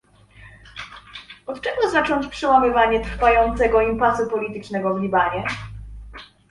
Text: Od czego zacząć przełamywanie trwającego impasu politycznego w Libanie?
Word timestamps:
Od 1.45 1.61
czego 1.61 1.89
zacząć 1.91 2.27
przełamywanie 2.27 3.03
trwającego 3.03 3.81
impasu 3.81 4.27
politycznego 4.29 4.93
w 4.93 5.01
Libanie? 5.01 5.43